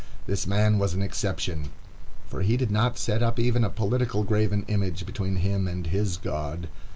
[0.25, 1.69] This man was an exception,
[2.27, 6.17] for he did not set up even a political graven image between him and his
[6.17, 6.69] God.